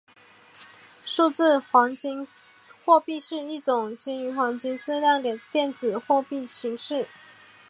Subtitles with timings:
[0.83, 2.27] 数字黄金
[2.83, 7.07] 货币是一种基于黄金质量的电子货币形式。